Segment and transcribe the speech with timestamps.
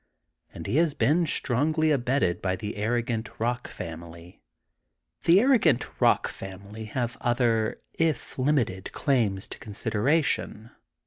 [0.51, 4.41] And he has been strongly abetted by the arrogant Bock family.
[5.25, 10.71] The arrogant Bock family have other, if limited, claims to consideration.